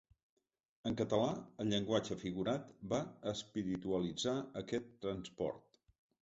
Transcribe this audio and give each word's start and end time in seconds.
En 0.91 0.95
català, 1.01 1.27
el 1.63 1.69
llenguatge 1.73 2.17
figurat 2.21 2.71
va 2.95 3.01
espiritualitzar 3.33 4.35
aquest 4.63 4.91
transport. 5.07 5.81